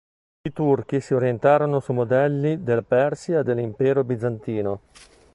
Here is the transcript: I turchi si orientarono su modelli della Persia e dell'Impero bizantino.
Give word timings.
I 0.41 0.51
turchi 0.51 0.99
si 0.99 1.13
orientarono 1.13 1.79
su 1.79 1.93
modelli 1.93 2.63
della 2.63 2.81
Persia 2.81 3.41
e 3.41 3.43
dell'Impero 3.43 4.03
bizantino. 4.03 4.79